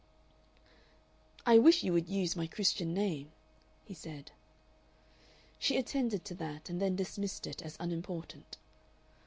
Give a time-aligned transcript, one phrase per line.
[1.45, 3.31] "I wish you would use my Christian name,"
[3.85, 4.31] he said.
[5.59, 8.57] She attended to that, and then dismissed it as unimportant.